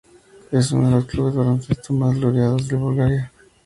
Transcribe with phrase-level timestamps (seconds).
[0.51, 3.31] Es uno de los clubes de baloncesto más laureados de Bulgaria.